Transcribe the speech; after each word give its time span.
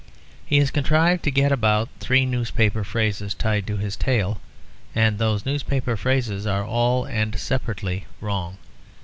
He 0.43 0.57
has 0.57 0.71
contrived 0.71 1.21
to 1.25 1.29
get 1.29 1.51
about 1.51 1.87
three 1.99 2.25
newspaper 2.25 2.83
phrases 2.83 3.35
tied 3.35 3.67
to 3.67 3.77
his 3.77 3.95
tail; 3.95 4.41
and 4.95 5.19
those 5.19 5.45
newspaper 5.45 5.95
phrases 5.95 6.47
are 6.47 6.65
all 6.65 7.05
and 7.05 7.37
separately 7.39 8.07
wrong. 8.19 8.57